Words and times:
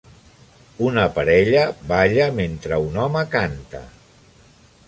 Una 0.85 1.03
parella 1.17 1.67
balla 1.93 2.31
mentre 2.39 2.83
un 2.89 3.01
home 3.05 3.27
canta 3.37 3.87